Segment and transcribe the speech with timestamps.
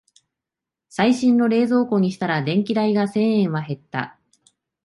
[0.89, 4.17] 最新の冷蔵庫にしたら電気代が千円は減った